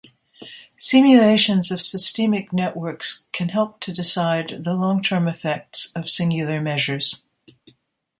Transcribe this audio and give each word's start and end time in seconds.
Simulations 0.79 1.69
of 1.69 1.79
systemic 1.79 2.51
networks 2.51 3.25
can 3.31 3.49
help 3.49 3.79
to 3.81 3.93
decide 3.93 4.49
the 4.65 4.73
long-term 4.73 5.27
effects 5.27 5.91
of 5.95 6.09
singular 6.09 6.59
measures. 6.59 7.21